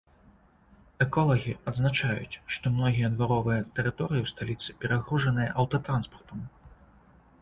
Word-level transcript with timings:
Эколагі 1.05 1.51
адзначаюць, 1.71 2.39
што 2.55 2.65
многія 2.77 3.11
дваровыя 3.17 3.61
тэрыторыі 3.81 4.21
ў 4.25 4.33
сталіцы 4.35 4.77
перагружаныя 4.81 5.49
аўтатранспартам. 5.61 6.39